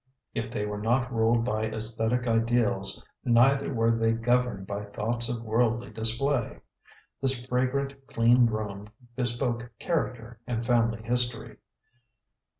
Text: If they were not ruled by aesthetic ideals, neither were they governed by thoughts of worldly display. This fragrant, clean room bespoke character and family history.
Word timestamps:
If 0.33 0.49
they 0.49 0.65
were 0.65 0.79
not 0.81 1.13
ruled 1.13 1.45
by 1.45 1.65
aesthetic 1.65 2.25
ideals, 2.27 3.07
neither 3.23 3.71
were 3.71 3.91
they 3.91 4.13
governed 4.13 4.65
by 4.65 4.81
thoughts 4.85 5.29
of 5.29 5.43
worldly 5.43 5.91
display. 5.91 6.59
This 7.21 7.45
fragrant, 7.45 8.07
clean 8.07 8.47
room 8.47 8.89
bespoke 9.15 9.69
character 9.77 10.39
and 10.47 10.65
family 10.65 11.03
history. 11.03 11.57